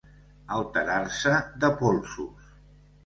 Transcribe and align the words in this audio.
Alterar-se 0.59 1.35
de 1.65 1.73
polsos. 1.83 2.49